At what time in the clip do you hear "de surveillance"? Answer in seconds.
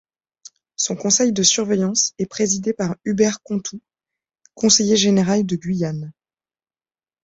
1.31-2.15